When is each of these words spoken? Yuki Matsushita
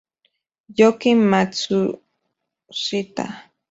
Yuki 0.77 1.11
Matsushita 1.29 3.25